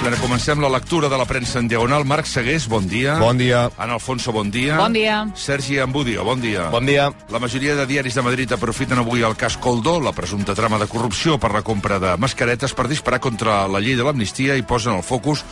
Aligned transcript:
Sempre, 0.00 0.16
comencem 0.16 0.60
la 0.64 0.70
lectura 0.72 1.10
de 1.12 1.16
la 1.20 1.26
premsa 1.28 1.58
en 1.60 1.66
diagonal. 1.68 2.06
Marc 2.08 2.24
Segués, 2.24 2.64
bon 2.72 2.86
dia. 2.88 3.18
Bon 3.20 3.36
dia. 3.36 3.66
Ana 3.76 3.98
Alfonso, 3.98 4.32
bon 4.32 4.48
dia. 4.50 4.78
Bon 4.78 4.94
dia. 4.96 5.26
Sergi 5.36 5.76
Ambudio, 5.78 6.24
bon 6.24 6.40
dia. 6.40 6.70
Bon 6.72 6.86
dia. 6.88 7.10
La 7.28 7.38
majoria 7.38 7.74
de 7.76 7.84
diaris 7.84 8.16
de 8.16 8.24
Madrid 8.24 8.54
aprofiten 8.56 8.96
avui 8.96 9.20
el 9.20 9.36
cas 9.36 9.58
Coldo, 9.60 9.98
la 10.00 10.14
presumpta 10.16 10.56
trama 10.56 10.78
de 10.80 10.88
corrupció 10.88 11.36
per 11.36 11.52
la 11.52 11.60
compra 11.60 11.98
de 12.00 12.14
mascaretes, 12.16 12.72
per 12.72 12.88
disparar 12.88 13.20
contra 13.20 13.66
la 13.68 13.84
llei 13.84 13.92
de 13.92 14.06
l'amnistia 14.06 14.56
i 14.56 14.64
posen 14.64 14.96
el 14.96 15.04
focus 15.04 15.44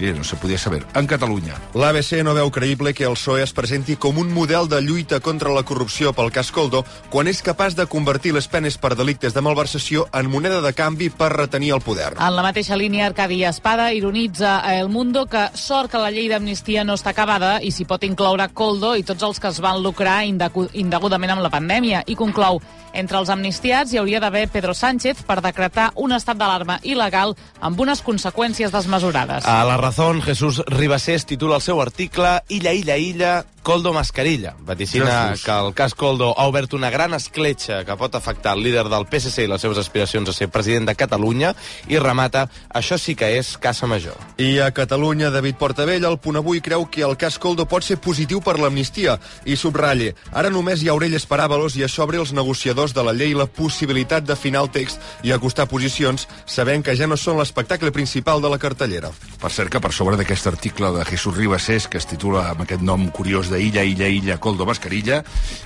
Mira, 0.00 0.16
no 0.16 0.24
se 0.24 0.36
podia 0.36 0.56
saber. 0.56 0.86
En 0.94 1.06
Catalunya. 1.06 1.58
L'ABC 1.76 2.22
no 2.24 2.32
veu 2.32 2.48
creïble 2.50 2.94
que 2.96 3.04
el 3.04 3.18
PSOE 3.18 3.42
es 3.44 3.52
presenti 3.52 3.98
com 4.00 4.16
un 4.18 4.30
model 4.32 4.66
de 4.68 4.80
lluita 4.80 5.20
contra 5.20 5.52
la 5.52 5.62
corrupció 5.62 6.14
pel 6.16 6.32
cas 6.32 6.48
Coldo 6.50 6.86
quan 7.12 7.28
és 7.28 7.42
capaç 7.44 7.76
de 7.76 7.84
convertir 7.84 8.32
les 8.32 8.48
penes 8.48 8.78
per 8.80 8.94
delictes 8.96 9.36
de 9.36 9.42
malversació 9.44 10.06
en 10.16 10.30
moneda 10.32 10.62
de 10.64 10.72
canvi 10.72 11.10
per 11.10 11.28
retenir 11.34 11.74
el 11.76 11.84
poder. 11.84 12.14
En 12.16 12.36
la 12.36 12.46
mateixa 12.46 12.78
línia, 12.80 13.10
Arcadi 13.10 13.42
Espada 13.44 13.90
ironitza 13.92 14.60
a 14.64 14.74
El 14.80 14.88
Mundo 14.88 15.26
que 15.26 15.50
sort 15.54 15.92
que 15.92 16.00
la 16.00 16.10
llei 16.10 16.30
d'amnistia 16.32 16.84
no 16.84 16.96
està 16.96 17.12
acabada 17.12 17.58
i 17.60 17.68
s'hi 17.68 17.84
pot 17.84 18.04
incloure 18.08 18.48
Coldo 18.56 18.94
i 18.96 19.04
tots 19.04 19.22
els 19.26 19.40
que 19.40 19.52
es 19.52 19.60
van 19.60 19.82
lucrar 19.84 20.24
indegudament 20.24 21.36
amb 21.36 21.44
la 21.44 21.52
pandèmia. 21.52 22.04
I 22.06 22.16
conclou, 22.16 22.62
entre 22.96 23.20
els 23.20 23.28
amnistiats 23.30 23.92
hi 23.92 24.00
hauria 24.00 24.20
d'haver 24.20 24.48
Pedro 24.48 24.72
Sánchez 24.74 25.22
per 25.28 25.40
decretar 25.44 25.90
un 26.00 26.16
estat 26.16 26.40
d'alarma 26.40 26.80
il·legal 26.82 27.36
amb 27.60 27.80
unes 27.80 28.00
conseqüències 28.02 28.72
desmesurades. 28.72 29.44
A 29.44 29.60
La 29.68 29.76
Razón, 29.90 30.22
Jesús 30.22 30.62
Ribasés 30.68 31.26
titula 31.26 31.56
el 31.56 31.62
seu 31.62 31.80
article 31.82 32.44
Illa, 32.46 32.72
illa, 32.72 32.96
illa, 32.96 33.44
Coldo 33.62 33.92
Mascarilla. 33.92 34.54
Vaticina 34.60 35.30
Jesús. 35.30 35.44
que 35.44 35.52
el 35.52 35.74
cas 35.74 35.94
Coldo 35.94 36.34
ha 36.38 36.46
obert 36.46 36.72
una 36.72 36.90
gran 36.90 37.12
escletxa 37.14 37.84
que 37.84 37.96
pot 37.96 38.14
afectar 38.14 38.54
el 38.56 38.62
líder 38.64 38.86
del 38.88 39.04
PSC 39.04 39.44
i 39.44 39.50
les 39.50 39.60
seves 39.60 39.78
aspiracions 39.78 40.28
a 40.28 40.32
ser 40.32 40.48
president 40.48 40.88
de 40.88 40.94
Catalunya 40.96 41.52
i 41.88 41.98
remata, 41.98 42.48
això 42.72 42.96
sí 42.98 43.14
que 43.14 43.28
és 43.36 43.56
caça 43.58 43.86
major. 43.86 44.16
I 44.38 44.58
a 44.64 44.70
Catalunya, 44.72 45.30
David 45.30 45.58
Portavell, 45.60 46.06
el 46.08 46.18
punt 46.18 46.40
avui 46.40 46.62
creu 46.64 46.86
que 46.90 47.04
el 47.04 47.16
cas 47.20 47.38
Coldo 47.38 47.66
pot 47.68 47.84
ser 47.84 47.98
positiu 48.00 48.40
per 48.40 48.56
l'amnistia 48.58 49.18
i 49.44 49.56
subratlla. 49.56 50.14
Ara 50.32 50.48
només 50.50 50.80
hi 50.80 50.88
ha 50.88 50.96
orelles 50.96 51.26
per 51.28 51.42
àvalos 51.44 51.76
i 51.76 51.84
això 51.84 52.06
obre 52.06 52.20
els 52.22 52.32
negociadors 52.32 52.94
de 52.96 53.04
la 53.04 53.12
llei 53.12 53.34
la 53.36 53.46
possibilitat 53.46 54.24
d'afinar 54.24 54.64
el 54.64 54.72
text 54.72 55.00
i 55.22 55.32
acostar 55.32 55.68
posicions, 55.68 56.26
sabent 56.46 56.82
que 56.86 56.96
ja 56.96 57.06
no 57.06 57.18
són 57.20 57.36
l'espectacle 57.38 57.92
principal 57.92 58.40
de 58.40 58.48
la 58.48 58.58
cartellera. 58.58 59.12
Per 59.40 59.52
cert 59.52 59.70
que 59.72 59.80
per 59.84 59.92
sobre 59.92 60.16
d'aquest 60.16 60.48
article 60.48 60.94
de 60.96 61.04
Jesús 61.04 61.36
Ribasés, 61.36 61.88
que 61.88 62.00
es 62.00 62.08
titula 62.08 62.48
amb 62.54 62.64
aquest 62.64 62.80
nom 62.80 63.08
curiós 63.12 63.49
de 63.50 63.60
Illa, 63.62 63.84
Illa, 63.84 64.08
Illa, 64.08 64.38
Coldo 64.38 64.66
Mascarilla, 64.66 65.22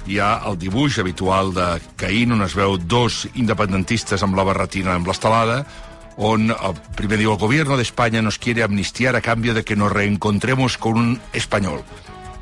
hi 0.06 0.18
ha 0.18 0.40
el 0.48 0.58
dibuix 0.58 0.98
habitual 0.98 1.54
de 1.54 1.68
Caín, 2.00 2.32
on 2.32 2.42
es 2.42 2.56
veu 2.56 2.78
dos 2.78 3.24
independentistes 3.34 4.22
amb 4.24 4.36
la 4.36 4.46
barretina 4.48 4.94
amb 4.94 5.06
l'estelada, 5.06 5.62
on 6.16 6.50
el 6.50 6.74
primer 6.96 7.18
diu 7.18 7.32
el 7.32 7.38
gobierno 7.38 7.77
de 7.77 8.22
nos 8.22 8.38
quiere 8.38 8.62
amnistiar 8.62 9.16
a 9.16 9.20
cambio 9.20 9.55
de 9.55 9.64
que 9.64 9.77
nos 9.77 9.92
reencontremos 9.92 10.78
con 10.78 10.96
un 10.96 11.20
español. 11.32 11.82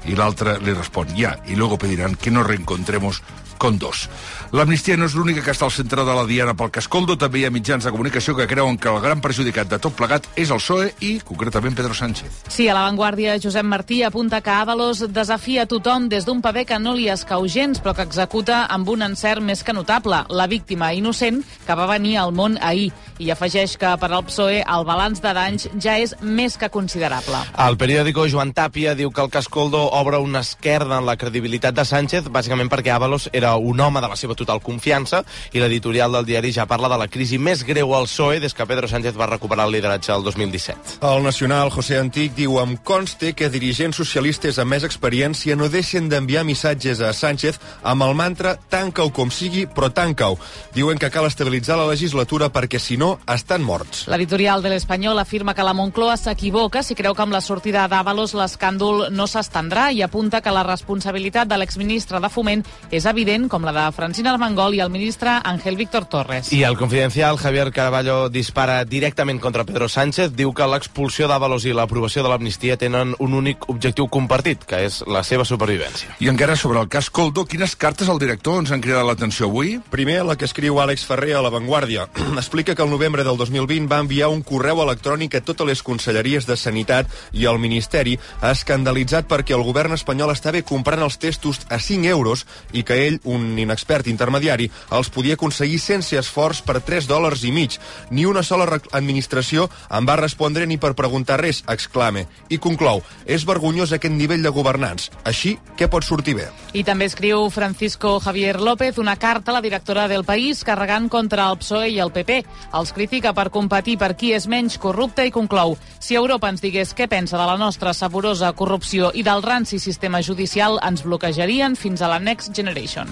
Y 0.05 0.17
l'altre 0.17 0.59
li 0.59 0.73
respon, 0.75 1.07
ja, 1.17 1.39
y 1.47 1.55
luego 1.55 1.79
pedirán 1.79 2.17
que 2.17 2.33
nos 2.33 2.47
reencontremos 2.47 3.23
con 3.63 3.79
dos. 3.79 4.09
L'amnistia 4.51 4.97
no 4.99 5.07
és 5.07 5.15
l'única 5.15 5.45
que 5.47 5.53
està 5.55 5.69
al 5.69 5.73
centre 5.73 6.03
de 6.03 6.15
la 6.17 6.25
diana 6.27 6.57
pel 6.59 6.73
Cascoldo, 6.75 7.15
també 7.15 7.39
hi 7.39 7.45
ha 7.47 7.53
mitjans 7.55 7.87
de 7.87 7.93
comunicació 7.95 8.35
que 8.35 8.49
creuen 8.51 8.75
que 8.75 8.91
el 8.91 8.99
gran 9.05 9.21
perjudicat 9.23 9.71
de 9.71 9.79
tot 9.79 9.95
plegat 9.95 10.27
és 10.35 10.51
el 10.51 10.59
PSOE 10.59 10.89
i, 10.99 11.13
concretament, 11.23 11.77
Pedro 11.79 11.95
Sánchez. 11.95 12.43
Sí, 12.51 12.67
a 12.67 12.75
l'avantguàrdia, 12.75 13.37
Josep 13.39 13.63
Martí 13.63 14.01
apunta 14.03 14.41
que 14.43 14.51
Ábalos 14.51 15.05
desafia 15.15 15.69
tothom 15.71 16.09
des 16.11 16.27
d'un 16.27 16.43
paper 16.43 16.65
que 16.67 16.79
no 16.83 16.97
li 16.99 17.07
escau 17.13 17.47
gens, 17.47 17.79
però 17.79 17.95
que 17.95 18.03
executa 18.03 18.65
amb 18.67 18.91
un 18.91 19.07
encert 19.07 19.45
més 19.47 19.63
que 19.63 19.77
notable, 19.77 20.25
la 20.29 20.49
víctima 20.51 20.91
innocent 20.93 21.39
que 21.63 21.79
va 21.79 21.87
venir 21.93 22.17
al 22.19 22.35
món 22.35 22.59
ahir. 22.61 22.91
I 23.23 23.31
afegeix 23.31 23.77
que 23.79 23.95
per 24.03 24.11
al 24.11 24.27
PSOE 24.27 24.65
el 24.67 24.89
balanç 24.89 25.23
de 25.23 25.37
danys 25.39 25.69
ja 25.79 26.01
és 26.03 26.17
més 26.21 26.59
que 26.59 26.73
considerable. 26.75 27.45
El 27.63 27.79
periòdico 27.79 28.27
Joan 28.27 28.51
Tàpia 28.59 28.97
diu 28.99 29.15
que 29.15 29.23
el 29.23 29.31
cas 29.31 29.47
Coldo 29.47 29.87
obre 30.03 30.19
una 30.19 30.43
esquerda 30.43 30.99
en 30.99 31.07
la 31.07 31.17
credibilitat 31.17 31.79
de 31.79 31.87
Sánchez, 31.87 32.27
bàsicament 32.27 32.73
perquè 32.73 32.91
Ábalos 32.91 33.31
era 33.33 33.52
un 33.57 33.81
home 33.81 34.01
de 34.01 34.09
la 34.09 34.17
seva 34.17 34.37
total 34.39 34.61
confiança 34.63 35.23
i 35.53 35.61
l'editorial 35.61 36.13
del 36.13 36.27
diari 36.29 36.53
ja 36.53 36.67
parla 36.67 36.91
de 36.93 36.99
la 37.01 37.09
crisi 37.09 37.39
més 37.39 37.65
greu 37.67 37.95
al 37.95 38.09
PSOE 38.09 38.41
des 38.41 38.55
que 38.55 38.67
Pedro 38.67 38.89
Sánchez 38.89 39.17
va 39.19 39.31
recuperar 39.31 39.67
el 39.67 39.77
lideratge 39.77 40.13
el 40.13 40.25
2017. 40.25 40.99
El 41.03 41.23
nacional 41.23 41.71
José 41.71 41.99
Antic 41.99 42.35
diu 42.37 42.59
em 42.63 42.77
conste 42.77 43.33
que 43.35 43.51
dirigents 43.53 43.97
socialistes 43.97 44.59
amb 44.59 44.75
més 44.75 44.87
experiència 44.87 45.57
no 45.57 45.69
deixen 45.73 46.09
d'enviar 46.09 46.45
missatges 46.49 47.01
a 47.01 47.13
Sánchez 47.13 47.61
amb 47.83 48.07
el 48.07 48.15
mantra 48.19 48.57
tanca-ho 48.57 49.13
com 49.13 49.31
sigui, 49.31 49.67
però 49.67 49.91
tanca-ho. 49.93 50.39
Diuen 50.75 50.99
que 50.99 51.11
cal 51.11 51.27
estabilitzar 51.29 51.77
la 51.79 51.89
legislatura 51.91 52.51
perquè 52.53 52.81
si 52.81 52.97
no 52.97 53.19
estan 53.31 53.63
morts. 53.63 54.07
L'editorial 54.13 54.63
de 54.63 54.73
l'Espanyol 54.73 55.21
afirma 55.23 55.55
que 55.55 55.67
la 55.67 55.75
Moncloa 55.77 56.17
s'equivoca 56.17 56.83
si 56.83 56.97
creu 56.99 57.15
que 57.15 57.25
amb 57.25 57.35
la 57.35 57.43
sortida 57.45 57.87
d'Àvalos 57.89 58.35
l'escàndol 58.39 59.09
no 59.13 59.27
s'estendrà 59.29 59.91
i 59.93 60.03
apunta 60.03 60.41
que 60.41 60.55
la 60.55 60.65
responsabilitat 60.67 61.49
de 61.49 61.59
l'exministre 61.61 62.21
de 62.21 62.31
Foment 62.33 62.65
és 62.91 63.07
evident, 63.07 63.42
com 63.49 63.65
la 63.65 63.73
de 63.73 63.85
Francina 63.97 64.33
Armengol 64.35 64.75
i 64.77 64.81
el 64.85 64.91
ministre 64.91 65.39
Ángel 65.43 65.77
Víctor 65.77 66.05
Torres. 66.11 66.53
I 66.53 66.63
el 66.67 66.77
confidencial 66.77 67.39
Javier 67.39 67.71
Caraballo 67.73 68.29
dispara 68.29 68.85
directament 68.85 69.41
contra 69.41 69.65
Pedro 69.65 69.89
Sánchez, 69.89 70.35
diu 70.37 70.53
que 70.53 70.67
l'expulsió 70.69 71.29
d'Avalos 71.31 71.65
i 71.65 71.73
l'aprovació 71.73 72.25
de 72.25 72.33
l'amnistia 72.33 72.77
tenen 72.77 73.15
un 73.19 73.35
únic 73.39 73.69
objectiu 73.73 74.09
compartit, 74.13 74.67
que 74.69 74.83
és 74.87 75.01
la 75.07 75.23
seva 75.25 75.47
supervivència. 75.49 76.17
I 76.21 76.29
encara 76.33 76.57
sobre 76.57 76.83
el 76.83 76.91
cas 76.93 77.11
Coldo, 77.11 77.47
quines 77.47 77.77
cartes 77.77 78.11
al 78.13 78.21
director 78.21 78.61
ens 78.61 78.75
han 78.75 78.83
cridat 78.85 79.07
l'atenció 79.07 79.49
avui? 79.49 79.79
Primer, 79.95 80.21
la 80.27 80.37
que 80.37 80.49
escriu 80.51 80.83
Àlex 80.83 81.07
Ferrer 81.09 81.37
a 81.39 81.45
La 81.47 81.55
Vanguardia. 81.55 82.09
Explica 82.43 82.75
que 82.75 82.83
el 82.83 82.91
novembre 82.91 83.25
del 83.25 83.39
2020 83.41 83.89
va 83.89 84.03
enviar 84.05 84.29
un 84.35 84.43
correu 84.43 84.83
electrònic 84.85 85.39
a 85.39 85.45
totes 85.47 85.67
les 85.67 85.83
conselleries 85.87 86.47
de 86.51 86.59
Sanitat 86.59 87.09
i 87.33 87.47
al 87.47 87.63
Ministeri 87.63 88.19
escandalitzat 88.43 89.31
perquè 89.31 89.57
el 89.57 89.65
govern 89.65 89.97
espanyol 89.97 90.35
estava 90.35 90.61
comprant 90.67 91.03
els 91.07 91.19
testos 91.23 91.63
a 91.71 91.79
5 91.79 92.11
euros 92.13 92.45
i 92.73 92.83
que 92.85 92.99
ell, 93.07 93.21
un 93.25 93.59
inexpert 93.59 94.09
intermediari, 94.11 94.69
els 94.91 95.11
podia 95.13 95.37
aconseguir 95.39 95.79
sense 95.83 96.19
esforç 96.19 96.63
per 96.67 96.81
3 96.81 97.09
dòlars 97.11 97.45
i 97.45 97.53
mig. 97.53 97.79
Ni 98.11 98.27
una 98.27 98.43
sola 98.43 98.67
administració 98.93 99.69
en 99.91 100.09
va 100.09 100.19
respondre 100.21 100.67
ni 100.67 100.79
per 100.79 100.95
preguntar 100.99 101.41
res, 101.41 101.63
exclame. 101.69 102.27
I 102.49 102.59
conclou, 102.59 103.03
és 103.27 103.47
vergonyós 103.49 103.93
aquest 103.93 104.15
nivell 104.15 104.43
de 104.43 104.53
governants. 104.55 105.11
Així, 105.25 105.57
què 105.79 105.89
pot 105.91 106.05
sortir 106.05 106.37
bé? 106.39 106.49
I 106.73 106.85
també 106.85 107.07
escriu 107.11 107.49
Francisco 107.51 108.19
Javier 108.21 108.59
López 108.61 108.99
una 108.99 109.17
carta 109.17 109.53
a 109.53 109.57
la 109.59 109.65
directora 109.65 110.09
del 110.09 110.25
País 110.25 110.65
carregant 110.65 111.09
contra 111.13 111.49
el 111.51 111.59
PSOE 111.61 111.91
i 111.93 112.01
el 112.01 112.13
PP. 112.13 112.43
Els 112.79 112.93
critica 112.97 113.35
per 113.37 113.51
competir 113.51 113.99
per 114.01 114.15
qui 114.17 114.33
és 114.37 114.49
menys 114.49 114.79
corrupte 114.83 115.27
i 115.27 115.35
conclou 115.35 115.77
si 115.99 116.17
Europa 116.19 116.51
ens 116.53 116.65
digués 116.65 116.95
què 116.97 117.09
pensa 117.09 117.39
de 117.39 117.47
la 117.47 117.59
nostra 117.61 117.95
saborosa 117.95 118.53
corrupció 118.57 119.13
i 119.15 119.23
del 119.27 119.45
ranci 119.45 119.79
sistema 119.79 120.23
judicial 120.23 120.81
ens 120.83 121.05
bloquejarien 121.07 121.77
fins 121.77 122.03
a 122.03 122.11
la 122.11 122.19
Next 122.19 122.55
Generation. 122.57 123.12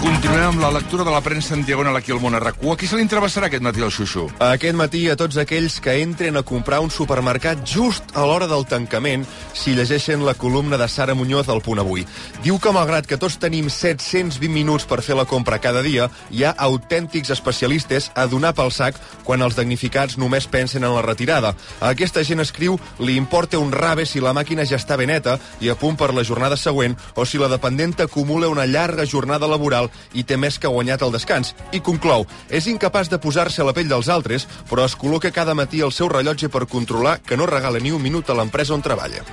Continuem 0.00 0.46
amb 0.48 0.62
la 0.62 0.70
lectura 0.72 1.04
de 1.04 1.12
la 1.12 1.20
premsa 1.20 1.54
en 1.54 1.64
diagonal 1.64 1.96
aquí 1.96 2.12
al 2.12 2.20
RAC1. 2.20 2.72
A 2.72 2.76
qui 2.76 2.86
se 2.88 2.96
li 2.96 3.02
entrevessarà 3.04 3.46
aquest 3.50 3.62
matí 3.62 3.82
el 3.84 3.92
xuxu? 3.92 4.28
Aquest 4.40 4.76
matí 4.76 5.02
a 5.08 5.16
tots 5.16 5.36
aquells 5.36 5.80
que 5.80 5.98
entren 6.00 6.36
a 6.36 6.42
comprar 6.42 6.80
un 6.80 6.90
supermercat 6.90 7.64
just 7.64 8.14
a 8.16 8.24
l'hora 8.24 8.48
del 8.48 8.64
tancament 8.66 9.26
si 9.52 9.74
llegeixen 9.76 10.24
la 10.24 10.34
columna 10.34 10.78
de 10.80 10.88
Sara 10.88 11.14
Muñoz 11.14 11.48
al 11.48 11.60
punt 11.60 11.78
avui. 11.82 12.06
Diu 12.42 12.58
que 12.58 12.72
malgrat 12.72 13.06
que 13.06 13.18
tots 13.20 13.36
tenim 13.38 13.68
720 13.68 14.48
minuts 14.48 14.86
per 14.88 15.02
fer 15.04 15.18
la 15.18 15.26
compra 15.28 15.60
cada 15.60 15.82
dia, 15.84 16.08
hi 16.30 16.44
ha 16.44 16.54
autèntics 16.56 17.30
especialistes 17.34 18.10
a 18.14 18.26
donar 18.26 18.54
pel 18.56 18.72
sac 18.72 18.96
quan 19.24 19.42
els 19.44 19.56
damnificats 19.58 20.16
només 20.18 20.48
pensen 20.48 20.84
en 20.84 20.94
la 20.96 21.04
retirada. 21.04 21.52
A 21.80 21.92
aquesta 21.92 22.24
gent 22.24 22.40
escriu 22.40 22.78
li 22.98 23.16
importa 23.20 23.60
un 23.60 23.72
rave 23.72 24.06
si 24.06 24.20
la 24.24 24.32
màquina 24.36 24.64
ja 24.64 24.78
està 24.80 24.96
ben 24.96 25.10
neta 25.10 25.36
i 25.60 25.68
a 25.68 25.76
punt 25.78 25.98
per 25.98 26.12
la 26.14 26.24
jornada 26.24 26.56
següent 26.56 26.96
o 27.18 27.26
si 27.26 27.40
la 27.40 27.50
dependenta 27.50 28.06
acumula 28.06 28.48
una 28.48 28.66
llarga 28.66 29.06
jornada 29.06 29.50
laboral 29.50 29.90
i 30.14 30.24
té 30.24 30.38
més 30.38 30.58
que 30.58 30.70
guanyat 30.70 31.02
el 31.02 31.14
descans. 31.16 31.54
I 31.72 31.82
conclou, 31.84 32.26
és 32.48 32.70
incapaç 32.70 33.10
de 33.10 33.18
posar-se 33.18 33.62
a 33.62 33.68
la 33.68 33.74
pell 33.76 33.90
dels 33.90 34.08
altres, 34.08 34.46
però 34.70 34.86
es 34.86 34.96
col·loca 34.96 35.34
cada 35.34 35.56
matí 35.58 35.82
el 35.82 35.94
seu 35.96 36.08
rellotge 36.12 36.48
per 36.48 36.68
controlar 36.70 37.18
que 37.26 37.36
no 37.36 37.50
regala 37.50 37.82
ni 37.82 37.90
un 37.92 38.02
minut 38.02 38.30
a 38.30 38.38
l'empresa 38.38 38.76
on 38.76 38.86
treballa. 38.86 39.24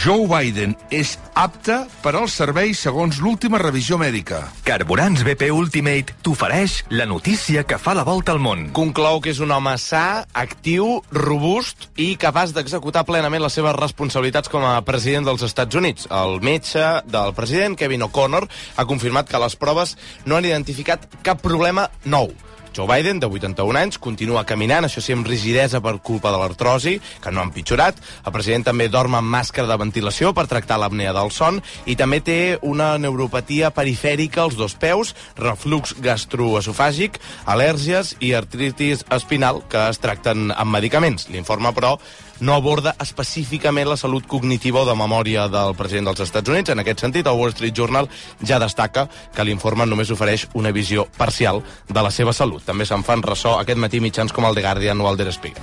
Joe 0.00 0.24
Biden 0.24 0.72
és 0.88 1.18
apte 1.36 1.74
per 2.00 2.14
al 2.16 2.28
servei 2.32 2.72
segons 2.76 3.18
l'última 3.20 3.58
revisió 3.60 3.98
mèdica. 4.00 4.40
Carburants 4.64 5.20
BP 5.26 5.50
Ultimate 5.52 6.16
t'ofereix 6.24 6.78
la 6.96 7.04
notícia 7.06 7.64
que 7.68 7.76
fa 7.78 7.92
la 7.94 8.04
volta 8.08 8.32
al 8.32 8.40
món. 8.40 8.70
Conclou 8.72 9.20
que 9.20 9.34
és 9.34 9.42
un 9.44 9.52
home 9.52 9.74
sa, 9.82 10.24
actiu, 10.32 11.02
robust 11.12 11.90
i 12.00 12.14
capaç 12.16 12.54
d'executar 12.56 13.04
plenament 13.08 13.44
les 13.44 13.58
seves 13.58 13.76
responsabilitats 13.76 14.48
com 14.52 14.64
a 14.64 14.78
president 14.86 15.28
dels 15.28 15.44
Estats 15.44 15.76
Units. 15.76 16.08
El 16.08 16.40
metge 16.40 16.86
del 17.12 17.36
president, 17.36 17.76
Kevin 17.76 18.08
O'Connor, 18.08 18.48
ha 18.48 18.88
confirmat 18.88 19.28
que 19.28 19.44
les 19.44 19.58
proves 19.60 19.98
no 20.24 20.40
han 20.40 20.48
identificat 20.48 21.04
cap 21.22 21.44
problema 21.44 21.90
nou. 22.08 22.32
Joe 22.72 22.88
Biden, 22.88 23.20
de 23.20 23.28
81 23.28 23.76
anys, 23.78 23.98
continua 24.00 24.46
caminant, 24.48 24.86
això 24.86 25.02
sí, 25.04 25.12
amb 25.12 25.28
rigidesa 25.28 25.82
per 25.84 25.98
culpa 26.00 26.32
de 26.32 26.38
l'artrosi, 26.40 26.94
que 27.20 27.30
no 27.30 27.42
ha 27.42 27.46
empitjorat. 27.48 27.98
El 28.24 28.32
president 28.32 28.64
també 28.70 28.88
dorm 28.88 29.18
amb 29.18 29.28
màscara 29.34 29.68
de 29.68 29.76
ventilació 29.76 30.32
per 30.32 30.46
tractar 30.48 30.78
l'apnea 30.80 31.12
del 31.12 31.30
son 31.34 31.60
i 31.84 31.96
també 32.00 32.22
té 32.24 32.38
una 32.62 32.94
neuropatia 32.98 33.72
perifèrica 33.76 34.46
als 34.46 34.56
dos 34.56 34.74
peus, 34.74 35.12
reflux 35.36 35.94
gastroesofàgic, 36.00 37.20
al·lèrgies 37.44 38.16
i 38.24 38.32
artritis 38.38 39.04
espinal 39.12 39.60
que 39.68 39.88
es 39.92 40.00
tracten 40.00 40.50
amb 40.56 40.72
medicaments. 40.72 41.28
L'informe, 41.28 41.74
però, 41.76 41.98
no 42.42 42.56
aborda 42.58 42.96
específicament 42.98 43.86
la 43.88 43.96
salut 43.96 44.26
cognitiva 44.26 44.82
o 44.82 44.88
de 44.88 44.96
memòria 44.98 45.46
del 45.48 45.76
president 45.78 46.10
dels 46.10 46.24
Estats 46.26 46.50
Units. 46.50 46.74
En 46.74 46.82
aquest 46.82 47.04
sentit, 47.04 47.26
el 47.26 47.38
Wall 47.38 47.54
Street 47.54 47.76
Journal 47.78 48.10
ja 48.42 48.58
destaca 48.58 49.06
que 49.34 49.46
l'informe 49.46 49.86
només 49.86 50.10
ofereix 50.10 50.48
una 50.58 50.74
visió 50.74 51.06
parcial 51.16 51.62
de 51.88 52.02
la 52.02 52.10
seva 52.10 52.34
salut. 52.34 52.66
També 52.66 52.86
se'n 52.88 53.06
fan 53.06 53.22
ressò 53.22 53.60
aquest 53.60 53.78
matí 53.78 54.02
mitjans 54.02 54.34
com 54.34 54.48
el 54.48 54.58
The 54.58 54.66
Guardian 54.66 55.00
o 55.00 55.10
el 55.10 55.22
Der 55.22 55.30
Spiegel. 55.32 55.62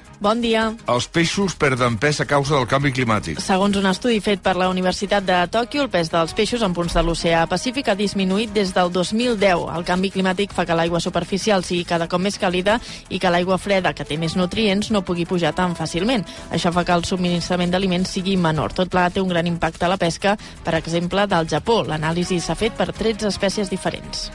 Bon 0.21 0.37
dia. 0.37 0.67
Els 0.85 1.07
peixos 1.09 1.55
perden 1.57 1.95
pes 1.97 2.19
a 2.21 2.27
causa 2.29 2.53
del 2.53 2.67
canvi 2.69 2.91
climàtic. 2.93 3.39
Segons 3.41 3.79
un 3.79 3.87
estudi 3.89 4.19
fet 4.21 4.43
per 4.45 4.51
la 4.53 4.67
Universitat 4.69 5.25
de 5.25 5.39
Tòquio, 5.49 5.81
el 5.81 5.89
pes 5.89 6.11
dels 6.13 6.35
peixos 6.37 6.61
en 6.61 6.75
punts 6.77 6.93
de 6.93 7.01
l'oceà 7.01 7.39
Pacífic 7.49 7.89
ha 7.89 7.95
disminuït 7.97 8.53
des 8.53 8.69
del 8.75 8.93
2010. 8.93 9.65
El 9.73 9.87
canvi 9.87 10.11
climàtic 10.13 10.53
fa 10.53 10.67
que 10.69 10.77
l'aigua 10.77 11.01
superficial 11.01 11.65
sigui 11.65 11.89
cada 11.89 12.05
cop 12.05 12.21
més 12.21 12.37
càlida 12.37 12.77
i 13.09 13.17
que 13.17 13.33
l'aigua 13.33 13.57
freda, 13.57 13.95
que 13.97 14.05
té 14.05 14.19
més 14.21 14.37
nutrients, 14.37 14.93
no 14.93 15.01
pugui 15.01 15.25
pujar 15.25 15.55
tan 15.57 15.73
fàcilment. 15.73 16.27
Això 16.53 16.69
fa 16.69 16.85
que 16.85 16.93
el 16.93 17.09
subministrament 17.09 17.73
d'aliments 17.73 18.13
sigui 18.13 18.37
menor. 18.37 18.77
Tot 18.77 18.93
plegat 18.93 19.17
té 19.17 19.25
un 19.25 19.33
gran 19.33 19.49
impacte 19.49 19.89
a 19.89 19.89
la 19.89 19.97
pesca, 19.97 20.37
per 20.61 20.77
exemple, 20.77 21.25
del 21.25 21.49
Japó. 21.49 21.81
L'anàlisi 21.81 22.37
s'ha 22.37 22.53
fet 22.53 22.77
per 22.77 22.91
13 22.93 23.33
espècies 23.33 23.73
diferents. 23.73 24.29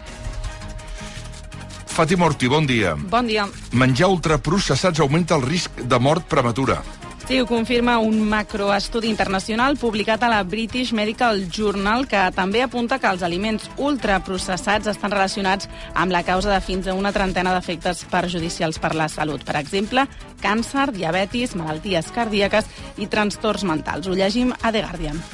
Fàtima 1.97 2.27
Ortí, 2.29 2.45
bon 2.53 2.67
dia. 2.69 2.91
Bon 3.09 3.25
dia. 3.25 3.47
Menjar 3.73 4.11
ultraprocessats 4.13 5.01
augmenta 5.01 5.39
el 5.39 5.47
risc 5.47 5.79
de 5.81 5.99
mort 5.99 6.27
prematura. 6.29 6.83
Sí, 7.25 7.39
ho 7.41 7.47
confirma 7.49 7.97
un 7.99 8.21
macroestudi 8.29 9.09
internacional 9.09 9.79
publicat 9.81 10.23
a 10.23 10.29
la 10.29 10.43
British 10.45 10.93
Medical 10.93 11.41
Journal 11.49 12.05
que 12.07 12.21
també 12.37 12.61
apunta 12.63 13.01
que 13.01 13.09
els 13.09 13.25
aliments 13.25 13.65
ultraprocessats 13.81 14.93
estan 14.93 15.17
relacionats 15.17 15.71
amb 15.95 16.13
la 16.13 16.23
causa 16.23 16.53
de 16.53 16.61
fins 16.61 16.87
a 16.87 16.95
una 16.95 17.15
trentena 17.17 17.57
d'efectes 17.57 18.05
perjudicials 18.13 18.77
per 18.79 18.93
la 18.95 19.09
salut. 19.09 19.43
Per 19.49 19.57
exemple, 19.57 20.05
càncer, 20.45 20.91
diabetis, 20.93 21.57
malalties 21.57 22.13
cardíaques 22.13 22.69
i 23.01 23.09
trastorns 23.09 23.65
mentals. 23.65 24.07
Ho 24.07 24.15
llegim 24.15 24.53
a 24.61 24.69
The 24.69 24.85
Guardian. 24.85 25.25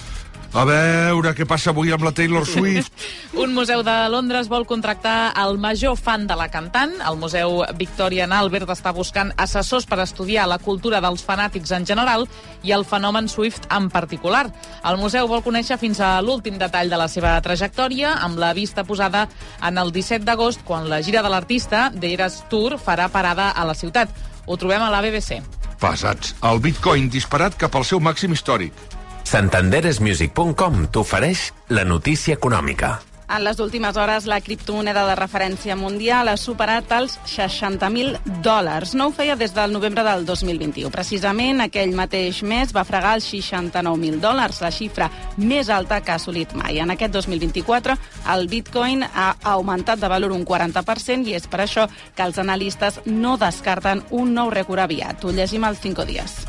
A 0.53 0.67
veure 0.69 1.31
què 1.33 1.47
passa 1.49 1.71
avui 1.73 1.95
amb 1.95 2.03
la 2.05 2.11
Taylor 2.13 2.45
Swift. 2.45 2.93
Un 3.43 3.55
museu 3.57 3.81
de 3.87 3.95
Londres 4.13 4.51
vol 4.53 4.67
contractar 4.69 5.33
el 5.41 5.57
major 5.57 5.97
fan 5.97 6.27
de 6.29 6.37
la 6.37 6.51
cantant. 6.53 6.93
El 7.09 7.17
Museu 7.17 7.63
Victorian 7.79 8.35
Albert 8.37 8.69
està 8.75 8.93
buscant 8.93 9.33
assessors 9.41 9.89
per 9.89 10.03
estudiar 10.05 10.45
la 10.51 10.61
cultura 10.61 11.01
dels 11.01 11.25
fanàtics 11.25 11.73
en 11.73 11.89
general 11.89 12.29
i 12.69 12.77
el 12.77 12.85
fenomen 12.85 13.33
Swift 13.33 13.65
en 13.73 13.89
particular. 13.89 14.45
El 14.85 15.01
museu 15.01 15.25
vol 15.31 15.41
conèixer 15.41 15.81
fins 15.81 16.05
a 16.05 16.19
l'últim 16.21 16.61
detall 16.61 16.93
de 16.93 17.01
la 17.01 17.09
seva 17.09 17.39
trajectòria, 17.41 18.19
amb 18.21 18.37
la 18.37 18.53
vista 18.53 18.85
posada 18.85 19.31
en 19.65 19.81
el 19.81 19.89
17 19.89 20.29
d'agost, 20.29 20.69
quan 20.69 20.91
la 20.93 21.01
gira 21.01 21.25
de 21.25 21.33
l'artista, 21.33 21.89
The 21.97 22.13
Eras 22.13 22.43
Tour, 22.53 22.77
farà 22.77 23.09
parada 23.09 23.55
a 23.57 23.65
la 23.65 23.73
ciutat. 23.73 24.13
Ho 24.45 24.61
trobem 24.61 24.85
a 24.85 24.93
la 24.93 25.01
BBC. 25.01 25.41
Pesats. 25.81 26.37
El 26.45 26.61
bitcoin 26.61 27.09
disparat 27.09 27.57
cap 27.57 27.73
al 27.73 27.89
seu 27.89 28.05
màxim 28.05 28.37
històric. 28.37 29.01
Santanderesmusic.com 29.25 30.87
t'ofereix 30.93 31.49
la 31.71 31.85
notícia 31.85 32.37
econòmica. 32.39 32.99
En 33.33 33.45
les 33.45 33.61
últimes 33.61 33.97
hores, 33.97 34.27
la 34.29 34.43
criptomoneda 34.45 35.07
de 35.09 35.15
referència 35.17 35.73
mundial 35.73 36.29
ha 36.29 36.35
superat 36.37 36.91
els 36.93 37.15
60.000 37.25 38.19
dòlars. 38.45 38.93
No 38.93 39.07
ho 39.09 39.15
feia 39.17 39.39
des 39.41 39.55
del 39.57 39.73
novembre 39.73 40.05
del 40.05 40.27
2021. 40.29 40.91
Precisament 40.93 41.65
aquell 41.65 41.97
mateix 41.97 42.43
mes 42.45 42.77
va 42.77 42.85
fregar 42.85 43.15
els 43.17 43.31
69.000 43.33 44.21
dòlars, 44.21 44.61
la 44.61 44.69
xifra 44.69 45.09
més 45.39 45.73
alta 45.73 46.03
que 46.05 46.13
ha 46.13 46.21
assolit 46.21 46.53
mai. 46.53 46.83
En 46.85 46.93
aquest 46.93 47.17
2024, 47.17 47.97
el 48.37 48.49
bitcoin 48.53 49.07
ha 49.09 49.33
augmentat 49.57 50.05
de 50.05 50.13
valor 50.13 50.37
un 50.37 50.45
40% 50.45 51.33
i 51.33 51.41
és 51.41 51.49
per 51.49 51.65
això 51.65 51.89
que 51.89 52.29
els 52.29 52.37
analistes 52.37 53.01
no 53.07 53.39
descarten 53.41 54.05
un 54.11 54.37
nou 54.37 54.53
rècord 54.53 54.85
aviat. 54.85 55.25
Ho 55.25 55.33
llegim 55.33 55.65
als 55.65 55.81
5 55.81 56.05
dies. 56.05 56.43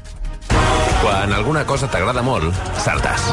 Quan 1.03 1.33
alguna 1.35 1.65
cosa 1.67 1.89
t'agrada 1.91 2.21
molt, 2.23 2.55
saltes. 2.79 3.25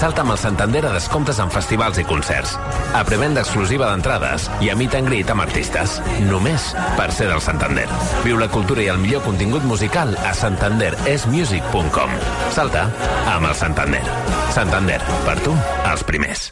Salta 0.00 0.22
amb 0.22 0.32
el 0.32 0.38
Santander 0.40 0.80
a 0.88 0.92
descomptes 0.94 1.36
en 1.44 1.50
festivals 1.52 1.98
i 2.00 2.04
concerts. 2.08 2.54
A 2.96 3.02
prevenda 3.04 3.42
exclusiva 3.44 3.90
d'entrades 3.90 4.46
i 4.64 4.70
a 4.72 4.76
meet 4.80 4.96
and 4.96 5.10
greet 5.10 5.28
amb 5.28 5.44
artistes. 5.44 5.98
Només 6.30 6.70
per 6.96 7.10
ser 7.12 7.28
del 7.28 7.42
Santander. 7.44 7.84
Viu 8.24 8.40
la 8.40 8.48
cultura 8.48 8.80
i 8.80 8.88
el 8.88 9.02
millor 9.02 9.20
contingut 9.26 9.66
musical 9.68 10.14
a 10.24 10.32
santanderesmusic.com. 10.38 12.16
Salta 12.56 12.86
amb 13.34 13.50
el 13.50 13.54
Santander. 13.60 14.02
Santander, 14.56 15.02
per 15.28 15.36
tu, 15.44 15.52
els 15.92 16.08
primers. 16.08 16.48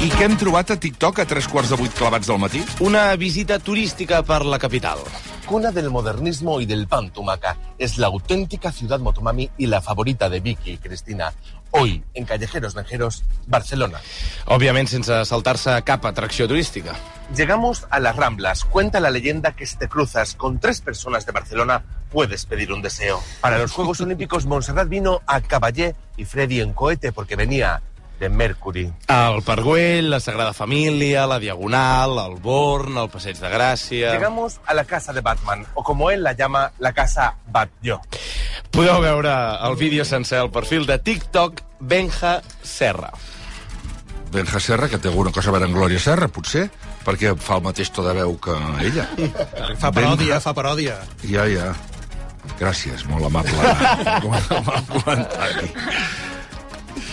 I 0.00 0.08
què 0.16 0.24
hem 0.30 0.40
trobat 0.40 0.72
a 0.72 0.80
TikTok 0.80 1.20
a 1.20 1.28
tres 1.28 1.44
quarts 1.52 1.76
de 1.76 1.80
vuit 1.84 1.92
clavats 2.00 2.32
del 2.32 2.40
matí? 2.40 2.64
Una 2.88 3.10
visita 3.20 3.60
turística 3.60 4.24
per 4.24 4.46
la 4.48 4.60
capital. 4.60 5.04
Cuna 5.46 5.70
del 5.72 5.90
modernismo 5.90 6.58
y 6.60 6.66
del 6.66 6.88
pan 6.88 7.10
tumaca, 7.10 7.58
es 7.78 7.98
la 7.98 8.06
auténtica 8.06 8.72
ciudad 8.72 8.98
motomami 8.98 9.50
y 9.58 9.66
la 9.66 9.82
favorita 9.82 10.30
de 10.30 10.40
Vicky 10.40 10.72
y 10.72 10.78
Cristina. 10.78 11.34
Hoy, 11.70 12.02
en 12.14 12.24
Callejeros 12.24 12.74
Venjeros, 12.74 13.24
Barcelona. 13.46 14.00
Òbviament 14.46 14.88
sense 14.88 15.24
saltar-se 15.28 15.82
cap 15.84 16.06
atracció 16.06 16.48
turística. 16.48 16.94
Llegamos 17.36 17.86
a 17.90 18.00
las 18.00 18.16
Ramblas. 18.16 18.64
Cuenta 18.64 19.00
la 19.00 19.10
leyenda 19.10 19.54
que 19.54 19.66
si 19.66 19.76
te 19.76 19.88
cruzas 19.88 20.34
con 20.34 20.60
tres 20.60 20.80
personas 20.80 21.26
de 21.26 21.32
Barcelona, 21.32 21.84
puedes 22.10 22.46
pedir 22.46 22.72
un 22.72 22.80
deseo. 22.80 23.20
Para 23.42 23.58
los 23.58 23.72
Juegos 23.72 24.00
Olímpicos, 24.00 24.46
Montserrat 24.46 24.88
vino 24.88 25.20
a 25.26 25.42
Caballé 25.42 25.94
y 26.16 26.24
Freddy 26.24 26.60
en 26.60 26.72
cohete 26.72 27.12
porque 27.12 27.36
venía 27.36 27.82
de 28.24 28.30
Mercury. 28.30 28.90
El 29.06 29.42
Pargüell, 29.42 30.08
la 30.08 30.18
Sagrada 30.18 30.54
Família, 30.54 31.26
la 31.26 31.38
Diagonal, 31.38 32.16
el 32.22 32.40
Born, 32.40 32.96
el 32.96 33.10
Passeig 33.12 33.36
de 33.36 33.50
Gràcia... 33.52 34.14
Llegamos 34.14 34.60
a 34.64 34.72
la 34.72 34.86
casa 34.86 35.12
de 35.12 35.20
Batman, 35.20 35.66
o 35.74 35.84
como 35.84 36.10
él 36.10 36.22
la 36.22 36.32
llama, 36.32 36.72
la 36.78 36.94
casa 36.94 37.34
Batlló. 37.52 38.00
Podeu 38.72 39.02
veure 39.04 39.34
el 39.68 39.76
vídeo 39.76 40.08
sencer 40.08 40.40
al 40.40 40.50
perfil 40.50 40.86
de 40.88 40.98
TikTok 40.98 41.60
Benja 41.80 42.40
Serra. 42.62 43.12
Benja 44.32 44.58
Serra, 44.58 44.88
que 44.88 44.96
té 44.96 45.12
alguna 45.12 45.30
cosa 45.30 45.52
a 45.52 45.58
veure 45.58 45.68
amb 45.68 45.76
Glòria 45.76 46.00
Serra, 46.00 46.32
potser, 46.32 46.70
perquè 47.04 47.36
fa 47.36 47.60
el 47.60 47.66
mateix 47.68 47.92
to 47.92 48.08
de 48.08 48.16
veu 48.22 48.38
que 48.40 48.56
ella. 48.88 49.04
Fa 49.82 49.92
paròdia, 49.92 50.40
fa 50.40 50.56
paròdia. 50.56 50.96
Ja, 51.28 51.44
ja. 51.44 51.74
Gràcies, 52.56 53.04
molt 53.04 53.28
amable. 53.28 53.74
molt 54.24 54.54
amable 54.62 55.02
comentari. 55.02 55.74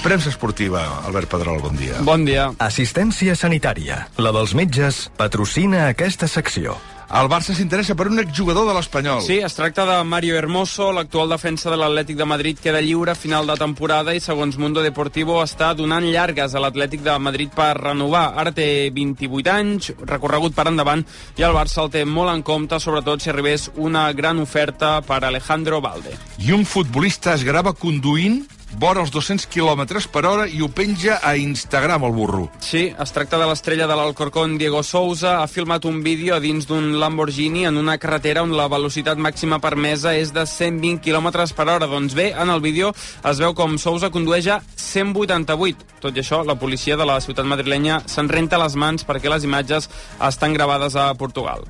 Premsa 0.01 0.29
esportiva, 0.29 0.85
Albert 1.05 1.29
Pedrol, 1.29 1.61
bon 1.61 1.77
dia. 1.77 2.00
Bon 2.05 2.25
dia. 2.25 2.50
Assistència 2.57 3.35
sanitària. 3.38 4.05
La 4.17 4.33
dels 4.33 4.55
metges 4.57 5.05
patrocina 5.17 5.88
aquesta 5.91 6.29
secció. 6.31 6.79
El 7.11 7.27
Barça 7.27 7.51
s'interessa 7.51 7.91
per 8.00 8.05
un 8.07 8.21
exjugador 8.21 8.69
de 8.69 8.73
l'Espanyol. 8.77 9.19
Sí, 9.25 9.35
es 9.43 9.55
tracta 9.57 9.83
de 9.83 9.97
Mario 10.07 10.38
Hermoso, 10.39 10.93
l'actual 10.95 11.33
defensa 11.33 11.67
de 11.67 11.75
l'Atlètic 11.75 12.15
de 12.15 12.27
Madrid 12.29 12.61
queda 12.63 12.79
lliure 12.79 13.11
a 13.11 13.19
final 13.19 13.50
de 13.50 13.57
temporada 13.59 14.13
i 14.15 14.21
segons 14.23 14.55
Mundo 14.55 14.79
Deportivo 14.79 15.41
està 15.43 15.73
donant 15.75 16.07
llargues 16.07 16.55
a 16.55 16.61
l'Atlètic 16.63 17.03
de 17.03 17.17
Madrid 17.19 17.51
per 17.51 17.73
renovar. 17.81 18.29
Ara 18.39 18.55
té 18.55 18.88
28 18.95 19.51
anys, 19.51 19.91
recorregut 20.07 20.55
per 20.55 20.69
endavant 20.71 21.03
i 21.35 21.43
el 21.43 21.57
Barça 21.57 21.83
el 21.83 21.91
té 21.91 22.05
molt 22.07 22.31
en 22.31 22.45
compte, 22.47 22.79
sobretot 22.79 23.19
si 23.19 23.33
arribés 23.33 23.67
una 23.75 24.07
gran 24.15 24.39
oferta 24.39 25.01
per 25.03 25.25
Alejandro 25.27 25.81
Valde. 25.83 26.15
I 26.39 26.55
un 26.55 26.63
futbolista 26.63 27.35
es 27.35 27.43
grava 27.43 27.75
conduint 27.75 28.45
vora 28.79 29.01
els 29.01 29.11
200 29.11 29.47
km 29.51 29.85
per 30.11 30.25
hora 30.25 30.47
i 30.47 30.61
ho 30.61 30.69
penja 30.69 31.19
a 31.23 31.35
Instagram, 31.37 32.05
el 32.07 32.15
burro. 32.15 32.49
Sí, 32.59 32.89
es 32.91 33.13
tracta 33.13 33.39
de 33.41 33.47
l'estrella 33.49 33.87
de 33.87 33.95
l'Alcorcón, 33.97 34.57
Diego 34.57 34.83
Sousa. 34.83 35.41
Ha 35.41 35.47
filmat 35.47 35.85
un 35.85 36.01
vídeo 36.03 36.35
a 36.35 36.39
dins 36.39 36.67
d'un 36.67 36.99
Lamborghini 36.99 37.65
en 37.65 37.77
una 37.77 37.97
carretera 37.97 38.43
on 38.43 38.55
la 38.57 38.67
velocitat 38.71 39.17
màxima 39.17 39.59
permesa 39.59 40.15
és 40.15 40.33
de 40.33 40.45
120 40.45 41.01
km 41.01 41.31
per 41.55 41.67
hora. 41.67 41.87
Doncs 41.87 42.15
bé, 42.15 42.31
en 42.31 42.49
el 42.49 42.61
vídeo 42.61 42.93
es 43.23 43.39
veu 43.39 43.55
com 43.57 43.77
Sousa 43.77 44.11
condueix 44.11 44.47
a 44.47 44.61
188. 44.75 45.99
Tot 46.01 46.15
i 46.17 46.23
això, 46.23 46.43
la 46.45 46.57
policia 46.59 46.97
de 46.97 47.05
la 47.05 47.19
ciutat 47.21 47.45
madrilenya 47.45 48.01
se'n 48.09 48.29
renta 48.29 48.59
les 48.61 48.75
mans 48.75 49.05
perquè 49.07 49.29
les 49.29 49.45
imatges 49.45 49.89
estan 50.19 50.53
gravades 50.53 50.95
a 50.95 51.11
Portugal. 51.15 51.65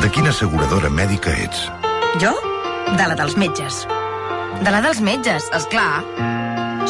De 0.00 0.08
quina 0.08 0.30
asseguradora 0.32 0.88
mèdica 0.88 1.34
ets? 1.44 1.66
Jo? 2.22 2.32
De 2.96 3.06
la 3.06 3.14
dels 3.18 3.36
metges. 3.36 3.84
De 4.60 4.68
la 4.68 4.82
dels 4.84 4.98
metges, 5.00 5.46
és 5.56 5.64
clar. 5.72 6.02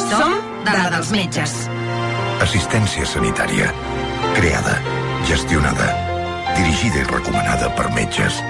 Som 0.09 0.33
de 0.67 0.73
la 0.75 0.89
dels 0.91 1.13
metges. 1.15 1.53
Assistència 2.43 3.07
sanitària. 3.07 3.69
Creada, 4.35 4.75
gestionada, 5.29 5.87
dirigida 6.57 6.99
i 6.99 7.07
recomanada 7.07 7.69
per 7.79 7.87
metges. 7.95 8.41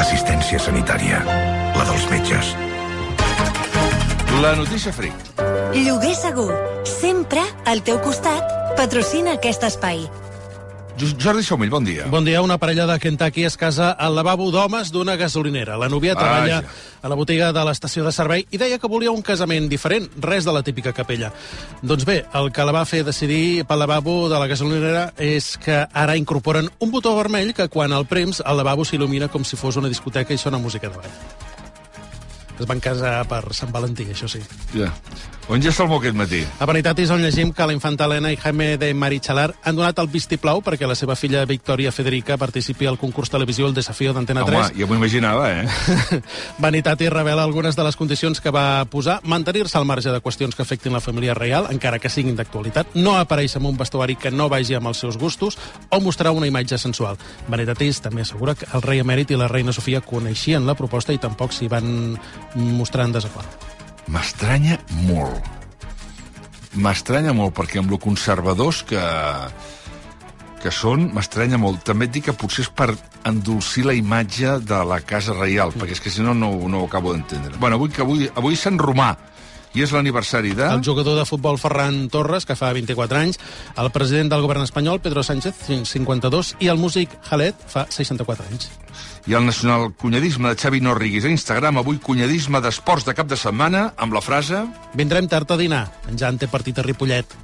Assistència 0.00 0.60
sanitària. 0.64 1.20
La 1.76 1.84
dels 1.90 2.08
metges. 2.08 2.54
La 4.40 4.54
notícia 4.56 4.94
fric. 4.96 5.28
Lloguer 5.76 6.14
segur. 6.16 6.48
Sempre 6.88 7.44
al 7.68 7.84
teu 7.84 8.00
costat. 8.00 8.56
Patrocina 8.80 9.36
aquest 9.36 9.68
espai. 9.68 10.06
Jordi 10.98 11.44
Somell, 11.46 11.70
bon 11.70 11.84
dia. 11.84 12.06
Bon 12.10 12.24
dia. 12.24 12.42
Una 12.42 12.58
parella 12.58 12.86
de 12.86 12.98
Kentucky 12.98 13.44
es 13.44 13.56
casa 13.56 13.92
al 13.92 14.16
lavabo 14.16 14.50
d'homes 14.50 14.90
d'una 14.90 15.14
gasolinera. 15.16 15.76
La 15.78 15.88
novia 15.88 16.16
treballa 16.16 16.62
Vaja. 16.62 16.72
a 17.02 17.08
la 17.08 17.14
botiga 17.14 17.52
de 17.52 17.64
l'estació 17.64 18.02
de 18.04 18.12
servei 18.12 18.46
i 18.50 18.58
deia 18.58 18.80
que 18.82 18.90
volia 18.90 19.12
un 19.14 19.22
casament 19.22 19.68
diferent, 19.70 20.08
res 20.18 20.44
de 20.44 20.52
la 20.52 20.64
típica 20.66 20.92
capella. 20.92 21.30
Doncs 21.82 22.04
bé, 22.04 22.24
el 22.34 22.50
que 22.50 22.66
la 22.66 22.74
va 22.74 22.84
fer 22.84 23.04
decidir 23.06 23.64
pel 23.68 23.78
lavabo 23.78 24.28
de 24.28 24.38
la 24.42 24.50
gasolinera 24.50 25.12
és 25.16 25.54
que 25.62 25.84
ara 25.92 26.16
incorporen 26.18 26.70
un 26.80 26.90
botó 26.90 27.14
vermell 27.16 27.54
que 27.54 27.68
quan 27.68 27.94
el 27.94 28.06
prems 28.06 28.42
el 28.44 28.58
lavabo 28.58 28.84
s'il·lumina 28.84 29.30
com 29.30 29.44
si 29.44 29.56
fos 29.56 29.78
una 29.78 29.88
discoteca 29.88 30.34
i 30.34 30.38
sona 30.38 30.58
música 30.58 30.90
de 30.90 30.96
ball. 30.98 31.18
Es 32.58 32.66
van 32.66 32.80
casar 32.82 33.22
per 33.30 33.44
Sant 33.54 33.70
Valentí, 33.70 34.10
això 34.10 34.26
sí. 34.26 34.42
Ja. 34.74 34.90
On 35.48 35.62
ja 35.64 35.70
Salmó 35.72 35.96
aquest 35.96 36.12
matí? 36.12 36.42
A 36.60 36.66
Veritatis 36.68 37.08
on 37.08 37.22
llegim 37.24 37.54
que 37.56 37.64
la 37.64 37.72
infanta 37.72 38.04
Helena 38.04 38.28
i 38.28 38.36
Jaime 38.36 38.74
de 38.76 38.90
Marichalar 38.92 39.54
han 39.64 39.78
donat 39.78 39.96
el 40.02 40.10
vistiplau 40.12 40.60
perquè 40.60 40.84
la 40.84 40.96
seva 40.98 41.14
filla 41.16 41.46
Victoria 41.48 41.88
Federica 41.88 42.36
participi 42.36 42.84
al 42.84 42.98
concurs 43.00 43.32
televisiu 43.32 43.64
El 43.64 43.72
Desafío 43.72 44.12
d'Antena 44.12 44.44
3. 44.44 44.58
Home, 44.58 44.76
ja 44.76 44.88
m'ho 44.90 44.98
imaginava, 44.98 45.46
eh? 45.48 46.18
Vanitatis 46.64 47.08
revela 47.14 47.46
algunes 47.48 47.80
de 47.80 47.86
les 47.86 47.96
condicions 47.96 48.42
que 48.44 48.52
va 48.52 48.84
posar, 48.92 49.22
mantenir-se 49.24 49.78
al 49.80 49.88
marge 49.88 50.12
de 50.12 50.20
qüestions 50.20 50.52
que 50.52 50.66
afectin 50.66 50.92
la 50.92 51.00
família 51.00 51.32
reial, 51.38 51.70
encara 51.72 51.98
que 51.98 52.12
siguin 52.12 52.36
d'actualitat, 52.36 52.92
no 53.00 53.16
aparèixer 53.16 53.62
amb 53.62 53.72
un 53.72 53.80
vestuari 53.80 54.18
que 54.20 54.34
no 54.34 54.50
vagi 54.52 54.76
amb 54.76 54.92
els 54.92 55.00
seus 55.00 55.16
gustos 55.16 55.56
o 55.88 56.02
mostrar 56.04 56.36
una 56.36 56.50
imatge 56.50 56.76
sensual. 56.76 57.16
Vanitatis 57.48 58.04
també 58.04 58.26
assegura 58.26 58.52
que 58.52 58.68
el 58.74 58.84
rei 58.84 59.00
emèrit 59.00 59.32
i 59.32 59.40
la 59.40 59.48
reina 59.48 59.72
Sofia 59.72 60.04
coneixien 60.04 60.68
la 60.68 60.76
proposta 60.76 61.16
i 61.16 61.24
tampoc 61.24 61.56
s'hi 61.56 61.72
van 61.72 62.18
mostrar 62.76 63.08
en 63.08 63.16
desacord. 63.16 63.77
M'estranya 64.08 64.78
molt. 65.06 65.54
M'estranya 66.78 67.34
molt, 67.36 67.54
perquè 67.56 67.82
amb 67.82 67.92
lo 67.92 67.98
conservadors 68.00 68.84
que 68.88 69.02
que 70.62 70.72
són, 70.74 71.08
m'estranya 71.14 71.58
molt. 71.60 71.84
També 71.86 72.08
et 72.08 72.14
dic 72.14 72.28
que 72.28 72.36
potser 72.36 72.64
és 72.66 72.70
per 72.74 72.90
endolcir 73.28 73.84
la 73.86 73.94
imatge 73.96 74.58
de 74.66 74.78
la 74.90 75.00
Casa 75.06 75.36
Reial, 75.36 75.74
perquè 75.76 75.96
és 75.96 76.02
que 76.02 76.12
si 76.12 76.24
no, 76.24 76.34
no, 76.34 76.50
no 76.70 76.82
ho 76.82 76.88
acabo 76.88 77.14
d'entendre. 77.14 77.56
Bueno, 77.62 77.78
avui, 77.78 77.92
que 77.94 78.02
avui, 78.02 78.28
avui 78.34 78.58
Sant 78.58 78.78
Romà, 78.80 79.12
i 79.74 79.84
és 79.84 79.92
l'aniversari 79.92 80.54
de... 80.56 80.66
El 80.68 80.84
jugador 80.84 81.18
de 81.18 81.26
futbol 81.28 81.58
Ferran 81.60 82.06
Torres, 82.12 82.46
que 82.48 82.56
fa 82.58 82.72
24 82.76 83.20
anys, 83.20 83.40
el 83.76 83.90
president 83.94 84.32
del 84.32 84.44
govern 84.44 84.64
espanyol, 84.66 85.00
Pedro 85.04 85.24
Sánchez, 85.26 85.66
52, 85.88 86.54
i 86.64 86.70
el 86.72 86.80
músic 86.80 87.16
Jalet, 87.28 87.58
fa 87.68 87.86
64 87.90 88.48
anys. 88.48 88.70
I 89.28 89.36
el 89.36 89.44
nacional 89.44 89.90
cunyadisme 90.00 90.52
de 90.52 90.60
Xavi 90.60 90.80
Norriguis 90.80 91.26
a 91.28 91.32
Instagram, 91.32 91.82
avui 91.82 92.00
cunyadisme 92.02 92.62
d'esports 92.64 93.08
de 93.08 93.16
cap 93.18 93.28
de 93.28 93.36
setmana, 93.36 93.90
amb 93.96 94.16
la 94.16 94.24
frase... 94.24 94.64
Vindrem 94.96 95.28
tard 95.28 95.50
a 95.52 95.60
dinar, 95.60 95.84
en 96.08 96.16
Jan 96.20 96.40
té 96.40 96.48
partit 96.48 96.80
a 96.80 96.86
Ripollet. 96.86 97.36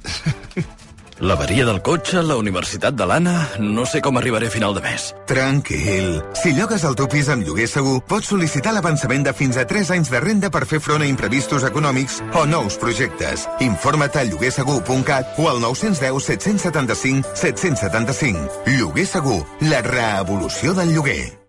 L'averia 1.23 1.63
del 1.63 1.79
cotxe, 1.79 2.19
la 2.27 2.35
universitat 2.35 2.95
de 2.97 3.05
l'Anna... 3.07 3.35
No 3.59 3.85
sé 3.87 4.01
com 4.03 4.17
arribaré 4.19 4.49
a 4.49 4.53
final 4.53 4.75
de 4.75 4.81
mes. 4.83 5.13
Tranquil. 5.29 6.17
Si 6.41 6.51
llogues 6.57 6.83
el 6.83 6.97
teu 6.99 7.07
pis 7.11 7.29
amb 7.31 7.47
lloguer 7.47 7.69
segur, 7.71 8.01
pots 8.09 8.33
sol·licitar 8.33 8.73
l'avançament 8.75 9.23
de 9.23 9.33
fins 9.37 9.55
a 9.55 9.63
3 9.69 9.93
anys 9.95 10.11
de 10.11 10.19
renda 10.19 10.51
per 10.51 10.65
fer 10.67 10.81
front 10.83 11.05
a 11.05 11.07
imprevistos 11.07 11.63
econòmics 11.63 12.19
o 12.35 12.43
nous 12.49 12.75
projectes. 12.81 13.47
Informa't 13.63 14.19
a 14.19 14.27
lloguersegur.cat 14.27 15.39
o 15.39 15.47
al 15.53 15.63
910 15.63 16.19
775 16.27 17.33
775. 17.45 18.61
Lloguer 18.75 19.07
segur, 19.07 19.41
la 19.71 19.81
revolució 19.87 20.75
del 20.75 20.91
lloguer. 20.97 21.44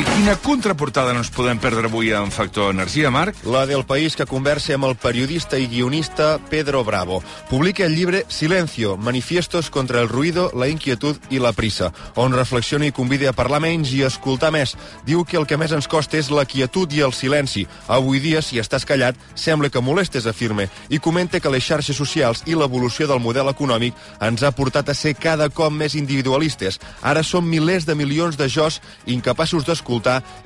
I 0.00 0.04
quina 0.16 0.32
contraportada 0.40 1.12
no 1.12 1.20
ens 1.20 1.28
podem 1.28 1.58
perdre 1.60 1.90
avui 1.90 2.08
en 2.16 2.30
Factor 2.32 2.70
Energia, 2.72 3.10
Marc? 3.12 3.36
La 3.44 3.66
del 3.68 3.82
País 3.84 4.14
que 4.16 4.24
conversa 4.24 4.72
amb 4.78 4.86
el 4.88 4.94
periodista 4.96 5.58
i 5.60 5.66
guionista 5.68 6.38
Pedro 6.48 6.80
Bravo. 6.88 7.18
Publica 7.50 7.84
el 7.84 7.92
llibre 7.98 8.22
Silencio, 8.28 8.94
manifiestos 8.96 9.68
contra 9.68 10.00
el 10.00 10.08
ruido, 10.08 10.46
la 10.56 10.70
inquietud 10.72 11.18
i 11.28 11.36
la 11.38 11.52
prisa, 11.52 11.90
on 12.16 12.32
reflexiona 12.32 12.88
i 12.88 12.94
convida 12.96 13.28
a 13.28 13.36
parlar 13.36 13.60
menys 13.60 13.92
i 13.92 14.00
a 14.00 14.08
escoltar 14.08 14.48
més. 14.54 14.72
Diu 15.04 15.26
que 15.28 15.36
el 15.36 15.44
que 15.44 15.58
més 15.60 15.76
ens 15.76 15.90
costa 15.90 16.16
és 16.16 16.32
la 16.32 16.46
quietud 16.48 16.88
i 16.96 17.04
el 17.04 17.12
silenci. 17.12 17.66
Avui 17.84 18.24
dia, 18.24 18.40
si 18.40 18.56
estàs 18.56 18.88
callat, 18.88 19.20
sembla 19.34 19.68
que 19.68 19.84
molestes, 19.84 20.24
afirme, 20.24 20.70
i 20.88 20.96
comenta 20.96 21.42
que 21.44 21.52
les 21.52 21.66
xarxes 21.66 22.00
socials 22.00 22.46
i 22.46 22.56
l'evolució 22.56 23.10
del 23.10 23.20
model 23.20 23.52
econòmic 23.52 24.00
ens 24.24 24.48
ha 24.48 24.54
portat 24.56 24.88
a 24.88 24.96
ser 24.96 25.12
cada 25.20 25.50
cop 25.52 25.76
més 25.76 25.92
individualistes. 25.92 26.80
Ara 27.02 27.20
som 27.20 27.44
milers 27.44 27.84
de 27.84 28.00
milions 28.00 28.40
de 28.40 28.48
jos 28.48 28.80
incapaços 29.04 29.68
d'escoltar 29.68 29.89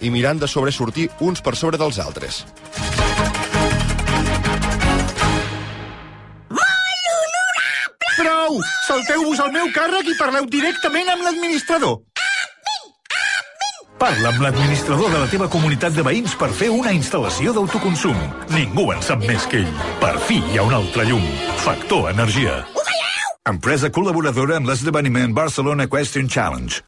i 0.00 0.10
mirant 0.10 0.40
de 0.40 0.48
sobresortir 0.48 1.10
uns 1.20 1.40
per 1.44 1.56
sobre 1.56 1.78
dels 1.80 1.98
altres. 1.98 2.44
Prou! 8.16 8.58
Salteu-vos 8.88 9.40
al 9.40 9.52
meu 9.52 9.70
càrrec 9.74 10.08
i 10.08 10.18
parleu 10.18 10.46
directament 10.48 11.10
amb 11.12 11.26
l'administrador. 11.26 12.00
Parla 13.98 14.28
amb 14.32 14.42
l'administrador 14.42 15.12
de 15.12 15.20
la 15.22 15.28
teva 15.30 15.46
comunitat 15.48 15.94
de 15.96 16.02
veïns 16.04 16.34
per 16.36 16.50
fer 16.52 16.68
una 16.74 16.92
instal·lació 16.92 17.54
d'autoconsum. 17.56 18.18
Ningú 18.52 18.90
en 18.92 19.00
sap 19.06 19.22
més 19.24 19.46
que 19.48 19.62
ell. 19.62 19.84
Per 20.02 20.14
fi 20.26 20.40
hi 20.50 20.58
ha 20.58 20.66
un 20.66 20.74
altre 20.76 21.06
llum. 21.08 21.24
Factor 21.64 22.10
Energia. 22.10 22.58
Empresa 23.48 23.90
col·laboradora 23.92 24.58
amb 24.58 24.68
l'esdeveniment 24.70 25.34
Barcelona 25.36 25.86
Question 25.88 26.28
Challenge. 26.32 26.80